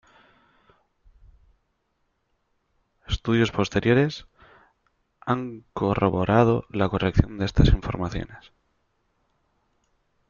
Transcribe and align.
Estudios 3.07 3.51
posteriores 3.51 4.25
han 5.19 5.63
corroborado 5.73 6.65
la 6.71 6.89
corrección 6.89 7.37
de 7.37 7.45
estas 7.45 7.67
informaciones. 7.67 8.51